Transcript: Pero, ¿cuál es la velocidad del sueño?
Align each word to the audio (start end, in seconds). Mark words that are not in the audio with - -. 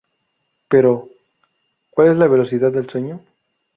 Pero, 0.67 1.09
¿cuál 1.91 2.07
es 2.07 2.17
la 2.17 2.25
velocidad 2.25 2.71
del 2.71 2.89
sueño? 2.89 3.21